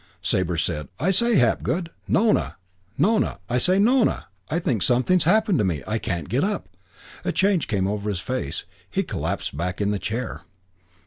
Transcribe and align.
Sabre 0.23 0.57
said, 0.57 0.87
"I 0.99 1.11
say, 1.11 1.35
Hapgood 1.35 1.91
Nona 2.07 2.57
Nona! 2.97 3.37
I 3.47 3.59
say, 3.59 3.77
Nona, 3.77 4.29
I 4.49 4.57
think 4.57 4.81
something's 4.81 5.25
happened 5.25 5.59
to 5.59 5.63
me. 5.63 5.83
I 5.85 5.99
can't 5.99 6.27
get 6.27 6.43
up." 6.43 6.67
A 7.23 7.31
change 7.31 7.67
came 7.67 7.85
over 7.85 8.09
his 8.09 8.17
face. 8.19 8.63
He 8.89 9.03
collapsed 9.03 9.55
back 9.55 9.79
in 9.79 9.91
the 9.91 9.99
chair. 9.99 10.41